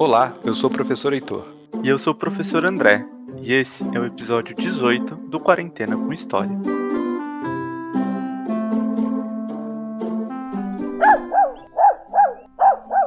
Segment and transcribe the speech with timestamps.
[0.00, 1.46] Olá, eu sou o professor Heitor.
[1.84, 3.04] E eu sou o professor André.
[3.42, 6.58] E esse é o episódio 18 do Quarentena com História.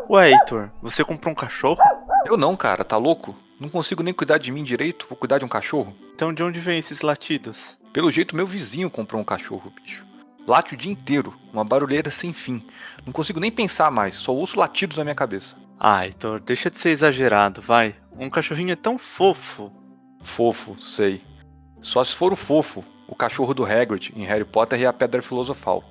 [0.08, 1.82] Ué, Heitor, você comprou um cachorro?
[2.28, 3.36] Eu não, cara, tá louco?
[3.60, 5.96] Não consigo nem cuidar de mim direito, vou cuidar de um cachorro?
[6.14, 7.76] Então de onde vem esses latidos?
[7.92, 10.06] Pelo jeito, meu vizinho comprou um cachorro, bicho.
[10.46, 12.64] Late o dia inteiro, uma barulheira sem fim.
[13.04, 15.56] Não consigo nem pensar mais, só ouço latidos na minha cabeça.
[15.86, 17.94] Ah, Heitor, deixa de ser exagerado, vai.
[18.18, 19.70] Um cachorrinho é tão fofo.
[20.24, 21.22] Fofo, sei.
[21.82, 25.22] Só se for o fofo, o cachorro do Hagrid em Harry Potter e a Pedra
[25.22, 25.84] Filosofal.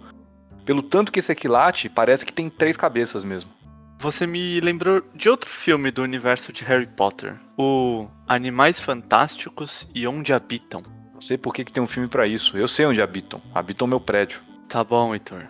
[0.64, 3.50] Pelo tanto que esse aqui late, parece que tem três cabeças mesmo.
[3.98, 10.06] Você me lembrou de outro filme do universo de Harry Potter, o Animais Fantásticos e
[10.06, 10.82] Onde Habitam.
[11.12, 12.56] Não sei por que, que tem um filme para isso.
[12.56, 13.42] Eu sei onde habitam.
[13.54, 14.40] Habitam meu prédio.
[14.68, 15.44] Tá bom, Heitor.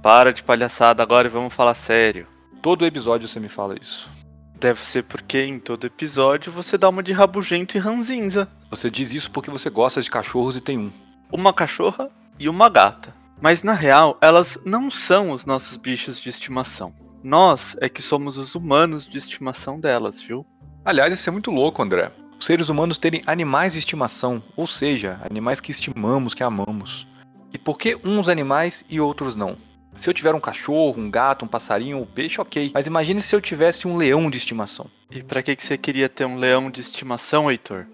[0.00, 2.31] Para de palhaçada agora e vamos falar sério.
[2.62, 4.08] Todo episódio você me fala isso.
[4.54, 8.48] Deve ser porque em todo episódio você dá uma de rabugento e ranzinza.
[8.70, 10.92] Você diz isso porque você gosta de cachorros e tem um.
[11.32, 13.12] Uma cachorra e uma gata.
[13.40, 16.94] Mas na real, elas não são os nossos bichos de estimação.
[17.20, 20.46] Nós é que somos os humanos de estimação delas, viu?
[20.84, 22.12] Aliás, isso é muito louco, André.
[22.38, 27.08] Os seres humanos terem animais de estimação, ou seja, animais que estimamos, que amamos.
[27.52, 29.56] E por que uns animais e outros não?
[29.96, 32.72] Se eu tiver um cachorro, um gato, um passarinho ou um peixe, ok.
[32.74, 34.86] Mas imagine se eu tivesse um leão de estimação.
[35.10, 37.86] E para que, que você queria ter um leão de estimação, Heitor?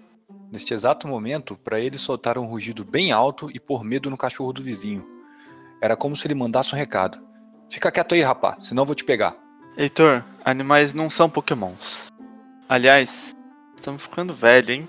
[0.51, 4.53] Neste exato momento, para ele soltar um rugido bem alto e pôr medo no cachorro
[4.53, 5.05] do vizinho.
[5.81, 7.19] Era como se ele mandasse um recado.
[7.69, 9.35] Fica quieto aí, rapá, senão eu vou te pegar.
[9.77, 12.07] Heitor, animais não são pokémons.
[12.67, 13.35] Aliás,
[13.75, 14.87] estamos ficando velho, hein?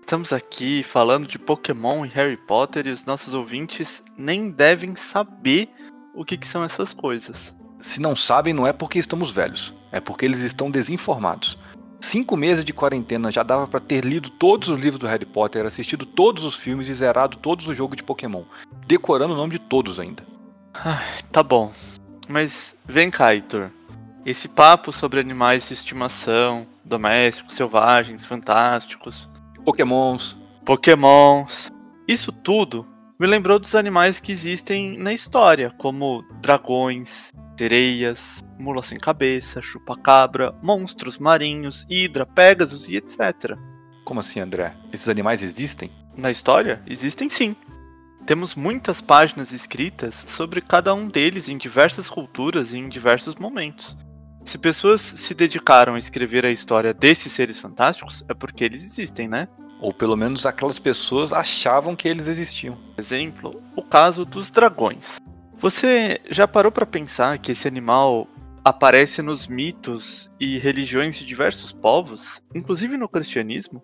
[0.00, 5.68] Estamos aqui falando de Pokémon e Harry Potter e os nossos ouvintes nem devem saber
[6.14, 7.54] o que, que são essas coisas.
[7.80, 11.58] Se não sabem, não é porque estamos velhos, é porque eles estão desinformados.
[12.00, 15.66] Cinco meses de quarentena já dava para ter lido todos os livros do Harry Potter,
[15.66, 18.44] assistido todos os filmes e zerado todos os jogos de Pokémon,
[18.86, 20.22] decorando o nome de todos ainda.
[20.74, 21.72] Ai, tá bom.
[22.28, 23.70] Mas vem cá, Heitor.
[24.24, 29.28] Esse papo sobre animais de estimação, domésticos, selvagens, fantásticos,
[29.64, 31.72] Pokémons, Pokémons,
[32.06, 32.86] isso tudo
[33.18, 40.54] me lembrou dos animais que existem na história, como dragões, sereias, mula sem cabeça, chupacabra,
[40.62, 43.56] monstros marinhos, hidra, pégasos e etc.
[44.04, 44.72] Como assim, André?
[44.92, 45.90] Esses animais existem?
[46.16, 47.56] Na história, existem sim.
[48.24, 53.96] Temos muitas páginas escritas sobre cada um deles em diversas culturas e em diversos momentos.
[54.44, 59.26] Se pessoas se dedicaram a escrever a história desses seres fantásticos, é porque eles existem,
[59.26, 59.48] né?
[59.80, 62.76] Ou pelo menos aquelas pessoas achavam que eles existiam.
[62.96, 65.20] Exemplo, o caso dos dragões.
[65.58, 68.28] Você já parou para pensar que esse animal
[68.64, 73.82] aparece nos mitos e religiões de diversos povos, inclusive no cristianismo?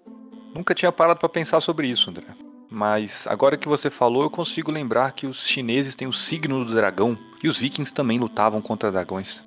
[0.54, 2.26] Nunca tinha parado para pensar sobre isso, André.
[2.70, 6.74] Mas agora que você falou, eu consigo lembrar que os chineses têm o signo do
[6.74, 9.42] dragão e os vikings também lutavam contra dragões.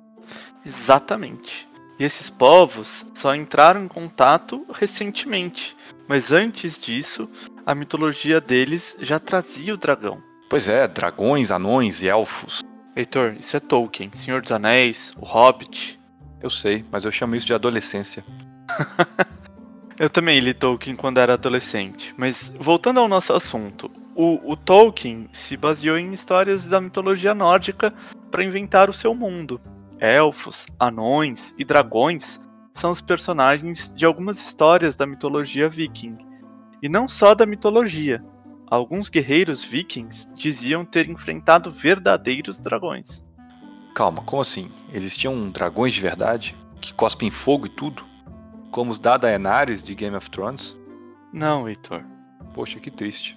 [0.64, 1.68] Exatamente.
[1.98, 5.76] E esses povos só entraram em contato recentemente,
[6.06, 7.28] mas antes disso,
[7.66, 10.22] a mitologia deles já trazia o dragão.
[10.48, 12.62] Pois é, dragões, anões e elfos.
[12.94, 15.98] Heitor, isso é Tolkien, Senhor dos Anéis, O Hobbit.
[16.40, 18.24] Eu sei, mas eu chamo isso de adolescência.
[19.98, 25.28] eu também li Tolkien quando era adolescente, mas voltando ao nosso assunto, o, o Tolkien
[25.32, 27.92] se baseou em histórias da mitologia nórdica
[28.30, 29.60] para inventar o seu mundo.
[30.00, 32.40] Elfos, anões e dragões
[32.72, 36.16] são os personagens de algumas histórias da mitologia viking.
[36.80, 38.22] E não só da mitologia.
[38.70, 43.24] Alguns guerreiros vikings diziam ter enfrentado verdadeiros dragões.
[43.94, 44.70] Calma, como assim?
[44.92, 46.54] Existiam dragões de verdade?
[46.80, 48.04] Que cospem fogo e tudo?
[48.70, 50.76] Como os da Daenerys de Game of Thrones?
[51.32, 52.04] Não, Heitor.
[52.54, 53.36] Poxa, que triste.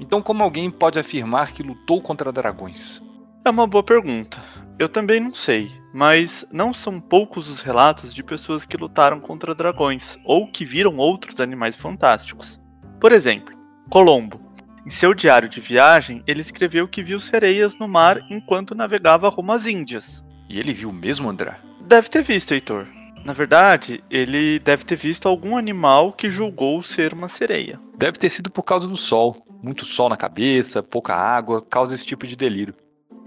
[0.00, 3.02] Então, como alguém pode afirmar que lutou contra dragões?
[3.44, 4.40] É uma boa pergunta.
[4.78, 9.52] Eu também não sei, mas não são poucos os relatos de pessoas que lutaram contra
[9.52, 12.60] dragões ou que viram outros animais fantásticos.
[13.00, 13.52] Por exemplo,
[13.90, 14.40] Colombo.
[14.86, 19.50] Em seu diário de viagem, ele escreveu que viu sereias no mar enquanto navegava rumo
[19.50, 20.24] às Índias.
[20.48, 21.56] E ele viu mesmo, André?
[21.80, 22.86] Deve ter visto, Heitor.
[23.24, 27.80] Na verdade, ele deve ter visto algum animal que julgou ser uma sereia.
[27.98, 29.44] Deve ter sido por causa do sol.
[29.60, 32.74] Muito sol na cabeça, pouca água, causa esse tipo de delírio.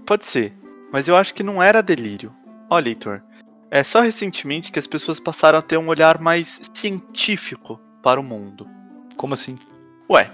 [0.06, 0.56] Pode ser,
[0.92, 2.32] mas eu acho que não era delírio.
[2.70, 3.22] Olha, Heitor,
[3.68, 8.22] é só recentemente que as pessoas passaram a ter um olhar mais científico para o
[8.22, 8.68] mundo.
[9.16, 9.58] Como assim?
[10.08, 10.30] Ué,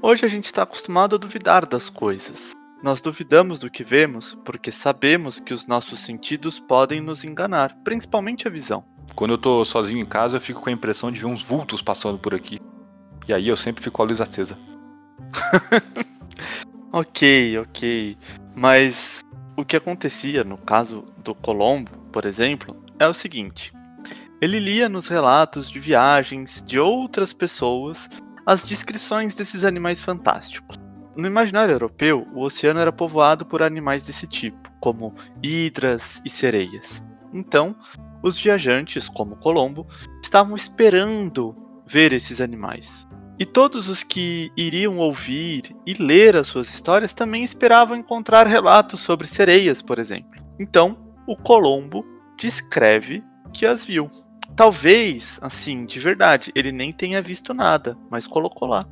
[0.00, 2.52] hoje a gente está acostumado a duvidar das coisas.
[2.80, 8.46] Nós duvidamos do que vemos porque sabemos que os nossos sentidos podem nos enganar, principalmente
[8.46, 8.84] a visão.
[9.16, 11.82] Quando eu tô sozinho em casa, eu fico com a impressão de ver uns vultos
[11.82, 12.60] passando por aqui.
[13.26, 14.56] E aí eu sempre fico com a luz acesa.
[16.92, 18.16] ok, ok.
[18.54, 19.24] Mas
[19.56, 23.72] o que acontecia no caso do Colombo, por exemplo, é o seguinte:
[24.40, 28.08] ele lia nos relatos de viagens de outras pessoas
[28.44, 30.76] as descrições desses animais fantásticos.
[31.14, 37.02] No imaginário europeu, o oceano era povoado por animais desse tipo, como hidras e sereias.
[37.32, 37.76] Então,
[38.22, 39.86] os viajantes, como Colombo,
[40.22, 41.54] estavam esperando
[41.86, 43.06] ver esses animais.
[43.42, 49.00] E todos os que iriam ouvir e ler as suas histórias também esperavam encontrar relatos
[49.00, 50.40] sobre sereias, por exemplo.
[50.60, 50.96] Então,
[51.26, 52.06] o Colombo
[52.38, 53.20] descreve
[53.52, 54.08] que as viu.
[54.54, 58.86] Talvez, assim, de verdade, ele nem tenha visto nada, mas colocou lá.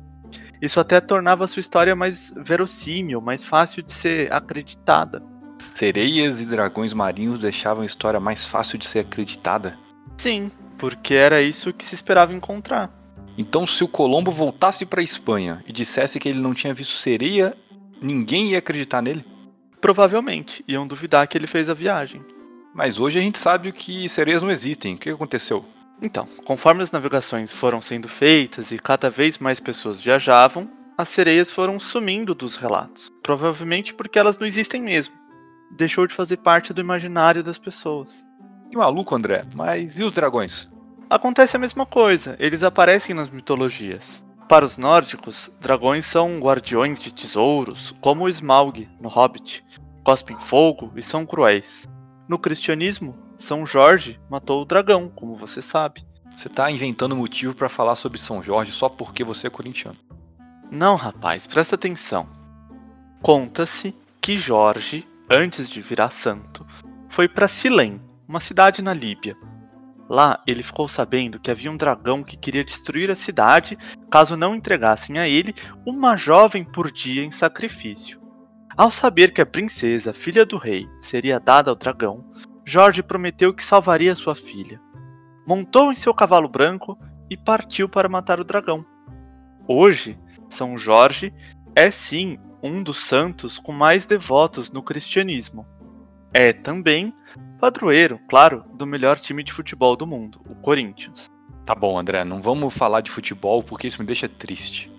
[0.61, 5.23] Isso até tornava a sua história mais verossímil, mais fácil de ser acreditada.
[5.77, 9.77] Sereias e dragões marinhos deixavam a história mais fácil de ser acreditada?
[10.17, 12.99] Sim, porque era isso que se esperava encontrar.
[13.41, 16.93] Então, se o Colombo voltasse para a Espanha e dissesse que ele não tinha visto
[16.93, 17.57] sereia,
[17.99, 19.25] ninguém ia acreditar nele?
[19.81, 22.23] Provavelmente, iam duvidar que ele fez a viagem.
[22.71, 24.93] Mas hoje a gente sabe que sereias não existem.
[24.93, 25.65] O que aconteceu?
[25.99, 31.49] Então, conforme as navegações foram sendo feitas e cada vez mais pessoas viajavam, as sereias
[31.49, 33.11] foram sumindo dos relatos.
[33.23, 35.15] Provavelmente porque elas não existem mesmo.
[35.71, 38.23] Deixou de fazer parte do imaginário das pessoas.
[38.69, 39.41] Que maluco, André.
[39.55, 40.69] Mas e os dragões?
[41.11, 44.23] Acontece a mesma coisa, eles aparecem nas mitologias.
[44.47, 49.61] Para os nórdicos, dragões são guardiões de tesouros, como o Smaug no Hobbit,
[50.05, 51.85] cospem fogo e são cruéis.
[52.29, 56.01] No cristianismo, São Jorge matou o dragão, como você sabe.
[56.37, 59.97] Você tá inventando motivo para falar sobre São Jorge só porque você é corintiano.
[60.71, 62.25] Não, rapaz, presta atenção.
[63.21, 66.65] Conta-se que Jorge, antes de virar santo,
[67.09, 69.35] foi para Silém, uma cidade na Líbia,
[70.11, 73.77] Lá, ele ficou sabendo que havia um dragão que queria destruir a cidade
[74.11, 75.55] caso não entregassem a ele
[75.85, 78.19] uma jovem por dia em sacrifício.
[78.75, 82.25] Ao saber que a princesa, filha do rei, seria dada ao dragão,
[82.65, 84.81] Jorge prometeu que salvaria sua filha.
[85.47, 86.99] Montou em seu cavalo branco
[87.29, 88.85] e partiu para matar o dragão.
[89.65, 90.19] Hoje,
[90.49, 91.33] São Jorge
[91.73, 95.65] é sim um dos santos com mais devotos no cristianismo.
[96.33, 97.13] É também
[97.59, 101.27] padroeiro, claro, do melhor time de futebol do mundo, o Corinthians.
[101.65, 104.91] Tá bom, André, não vamos falar de futebol porque isso me deixa triste.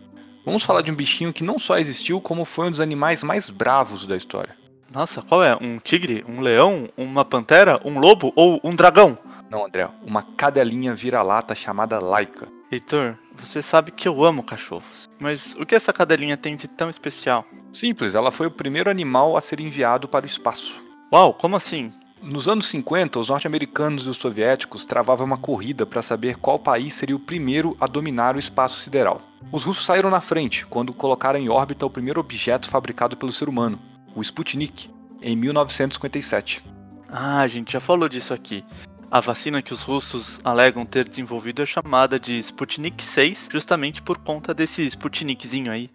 [0.45, 3.49] Vamos falar de um bichinho que não só existiu, como foi um dos animais mais
[3.49, 4.57] bravos da história.
[4.93, 5.57] Nossa, qual é?
[5.57, 6.25] Um tigre?
[6.29, 6.89] Um leão?
[6.97, 7.81] Uma pantera?
[7.85, 8.33] Um lobo?
[8.37, 9.17] Ou um dragão?
[9.51, 12.49] Não, André, uma cadelinha vira-lata chamada Laika.
[12.71, 15.09] Heitor, você sabe que eu amo cachorros.
[15.19, 17.45] Mas o que essa cadelinha tem de tão especial?
[17.73, 20.92] Simples, ela foi o primeiro animal a ser enviado para o espaço.
[21.13, 21.93] Uau, como assim?
[22.23, 26.95] Nos anos 50, os norte-americanos e os soviéticos travavam uma corrida para saber qual país
[26.95, 29.21] seria o primeiro a dominar o espaço sideral.
[29.53, 33.47] Os russos saíram na frente quando colocaram em órbita o primeiro objeto fabricado pelo ser
[33.47, 33.79] humano,
[34.15, 34.89] o Sputnik,
[35.21, 36.65] em 1957.
[37.11, 38.65] Ah, a gente já falou disso aqui.
[39.11, 44.17] A vacina que os russos alegam ter desenvolvido é chamada de Sputnik 6, justamente por
[44.17, 45.91] conta desse Sputnikzinho aí.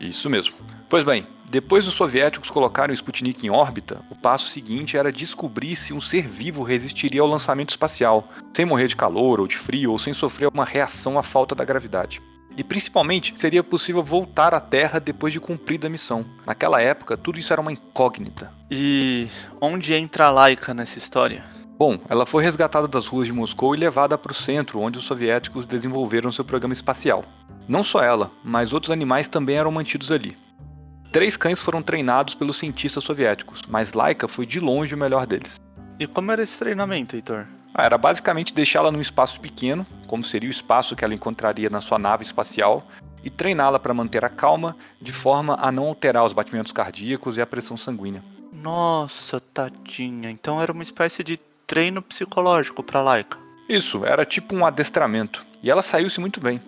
[0.00, 0.54] Isso mesmo.
[0.88, 5.76] Pois bem, depois dos soviéticos colocarem o Sputnik em órbita, o passo seguinte era descobrir
[5.76, 8.26] se um ser vivo resistiria ao lançamento espacial,
[8.56, 11.62] sem morrer de calor ou de frio ou sem sofrer uma reação à falta da
[11.62, 12.22] gravidade.
[12.56, 16.24] E principalmente, seria possível voltar à Terra depois de cumprida a missão.
[16.46, 18.50] Naquela época, tudo isso era uma incógnita.
[18.70, 19.28] E
[19.60, 21.44] onde entra a Laika nessa história?
[21.78, 25.04] Bom, ela foi resgatada das ruas de Moscou e levada para o centro, onde os
[25.04, 27.22] soviéticos desenvolveram seu programa espacial.
[27.68, 30.34] Não só ela, mas outros animais também eram mantidos ali.
[31.12, 35.60] Três cães foram treinados pelos cientistas soviéticos, mas Laika foi de longe o melhor deles.
[36.00, 37.46] E como era esse treinamento, Heitor?
[37.74, 41.82] Ah, era basicamente deixá-la num espaço pequeno, como seria o espaço que ela encontraria na
[41.82, 42.82] sua nave espacial,
[43.22, 47.42] e treiná-la para manter a calma, de forma a não alterar os batimentos cardíacos e
[47.42, 48.24] a pressão sanguínea.
[48.50, 50.30] Nossa, tadinha.
[50.30, 53.36] Então era uma espécie de treino psicológico para Laika.
[53.68, 55.44] Isso, era tipo um adestramento.
[55.62, 56.58] E ela saiu-se muito bem.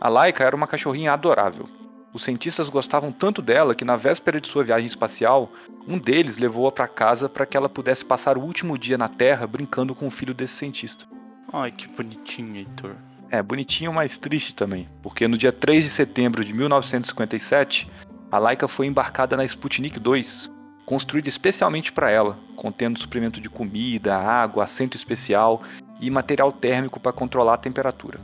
[0.00, 1.68] A Laika era uma cachorrinha adorável.
[2.14, 5.50] Os cientistas gostavam tanto dela que na véspera de sua viagem espacial,
[5.86, 9.48] um deles levou-a para casa para que ela pudesse passar o último dia na Terra
[9.48, 11.04] brincando com o filho desse cientista.
[11.52, 12.94] Ai, que bonitinho, Heitor.
[13.30, 17.90] É, bonitinho, mas triste também, porque no dia 3 de setembro de 1957,
[18.30, 20.48] a Laika foi embarcada na Sputnik 2,
[20.86, 25.64] construída especialmente para ela, contendo suprimento de comida, água, assento especial
[26.00, 28.20] e material térmico para controlar a temperatura.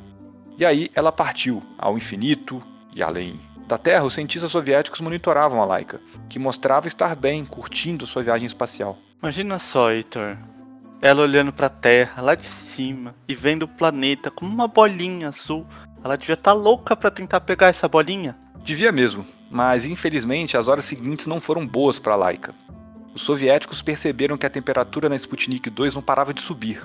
[0.56, 2.62] E aí ela partiu ao infinito
[2.94, 3.49] e além.
[3.70, 8.44] Da Terra, os cientistas soviéticos monitoravam a Laika, que mostrava estar bem, curtindo sua viagem
[8.44, 8.98] espacial.
[9.22, 10.36] Imagina só, Heitor.
[11.00, 15.64] Ela olhando pra terra, lá de cima, e vendo o planeta como uma bolinha azul.
[16.02, 18.36] Ela devia estar tá louca para tentar pegar essa bolinha.
[18.64, 22.52] Devia mesmo, mas infelizmente as horas seguintes não foram boas para Laika.
[23.14, 26.82] Os soviéticos perceberam que a temperatura na Sputnik 2 não parava de subir.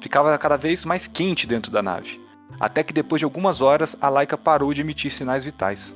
[0.00, 2.20] Ficava cada vez mais quente dentro da nave,
[2.58, 5.94] até que depois de algumas horas a Laika parou de emitir sinais vitais.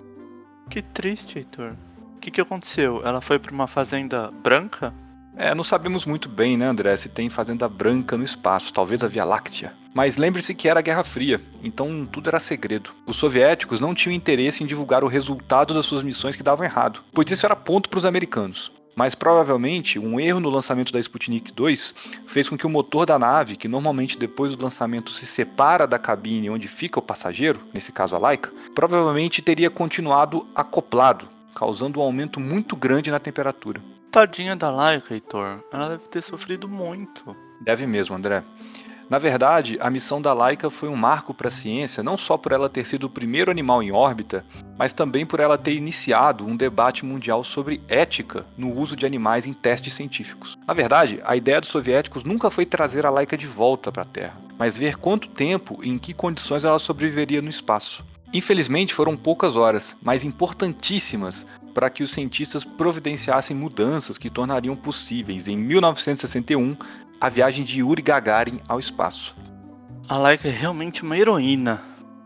[0.71, 1.73] Que triste, Heitor.
[2.17, 3.03] O que, que aconteceu?
[3.05, 4.95] Ela foi para uma fazenda branca?
[5.37, 9.09] É, não sabemos muito bem, né, André, se tem fazenda branca no espaço, talvez a
[9.09, 9.73] Via Láctea.
[9.93, 12.93] Mas lembre-se que era a Guerra Fria, então tudo era segredo.
[13.05, 17.00] Os soviéticos não tinham interesse em divulgar o resultado das suas missões que davam errado,
[17.12, 18.71] pois isso era ponto para os americanos.
[19.00, 21.95] Mas provavelmente um erro no lançamento da Sputnik 2
[22.26, 25.99] fez com que o motor da nave, que normalmente depois do lançamento se separa da
[25.99, 32.02] cabine onde fica o passageiro, nesse caso a Laika, provavelmente teria continuado acoplado, causando um
[32.02, 33.80] aumento muito grande na temperatura.
[34.11, 35.64] Tadinha da Laika, Heitor.
[35.73, 37.35] Ela deve ter sofrido muito.
[37.59, 38.42] Deve mesmo, André.
[39.11, 42.52] Na verdade, a missão da Laika foi um marco para a ciência, não só por
[42.52, 44.45] ela ter sido o primeiro animal em órbita,
[44.79, 49.49] mas também por ela ter iniciado um debate mundial sobre ética no uso de animais
[49.49, 50.57] em testes científicos.
[50.64, 54.07] Na verdade, a ideia dos soviéticos nunca foi trazer a Laika de volta para a
[54.07, 58.05] Terra, mas ver quanto tempo e em que condições ela sobreviveria no espaço.
[58.33, 65.49] Infelizmente foram poucas horas, mas importantíssimas para que os cientistas providenciassem mudanças que tornariam possíveis,
[65.49, 66.76] em 1961,
[67.21, 69.37] a viagem de Yuri Gagarin ao espaço.
[70.09, 71.83] A Laika é realmente uma heroína.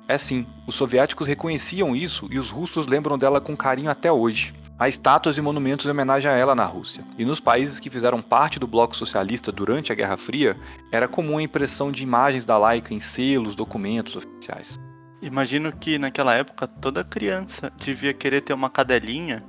[0.06, 4.54] É sim, os soviéticos reconheciam isso e os russos lembram dela com carinho até hoje.
[4.78, 7.04] Há estátuas e monumentos em homenagem a ela na Rússia.
[7.16, 10.56] E nos países que fizeram parte do bloco socialista durante a Guerra Fria,
[10.90, 14.78] era comum a impressão de imagens da Laika em selos, documentos oficiais.
[15.22, 19.44] Imagino que naquela época toda criança devia querer ter uma cadelinha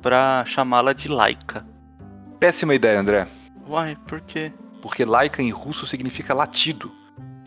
[0.00, 1.64] pra chamá-la de Laika.
[2.40, 3.28] Péssima ideia, André.
[3.68, 4.50] Uai, por quê?
[4.80, 6.90] Porque Laika em russo significa latido.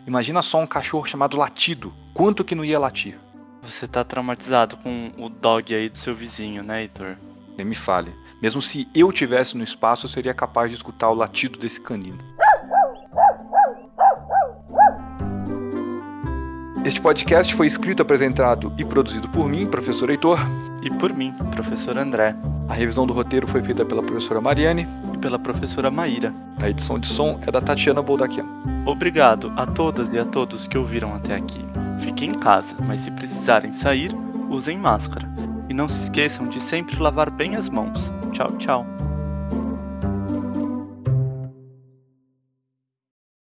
[0.06, 1.92] Imagina só um cachorro chamado latido.
[2.12, 3.18] Quanto que não ia latir?
[3.62, 7.16] Você tá traumatizado com o dog aí do seu vizinho, né, Heitor?
[7.56, 8.12] Nem me fale.
[8.42, 12.18] Mesmo se eu tivesse no espaço, eu seria capaz de escutar o latido desse canino.
[16.84, 20.38] Este podcast foi escrito, apresentado e produzido por mim, professor Heitor.
[20.82, 22.36] E por mim, professor André.
[22.68, 24.86] A revisão do roteiro foi feita pela professora Mariane.
[25.12, 26.32] E pela professora Maíra.
[26.58, 28.46] A edição de som é da Tatiana Boldaquian.
[28.86, 31.64] Obrigado a todas e a todos que ouviram até aqui.
[32.00, 34.14] Fiquem em casa, mas se precisarem sair,
[34.48, 35.28] usem máscara.
[35.68, 38.10] E não se esqueçam de sempre lavar bem as mãos.
[38.32, 38.93] Tchau, tchau.